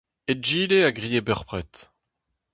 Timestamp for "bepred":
1.27-1.73